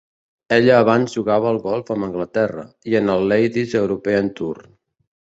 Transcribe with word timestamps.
Ella 0.55 0.77
abans 0.83 1.11
jugava 1.17 1.47
al 1.51 1.59
golf 1.65 1.91
amb 1.95 2.07
Anglaterra 2.07 2.63
i 2.93 2.97
en 3.01 3.13
el 3.17 3.29
Ladies 3.33 3.77
European 3.83 4.33
Tour. 4.41 4.65